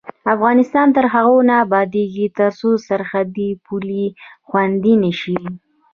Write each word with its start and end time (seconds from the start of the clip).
افغانستان 0.35 0.87
تر 0.95 1.05
هغو 1.13 1.37
نه 1.49 1.55
ابادیږي، 1.65 2.27
ترڅو 2.37 2.69
سرحدي 2.87 3.49
پولې 3.65 4.05
خوندي 4.47 4.93
نشي. 5.03 5.37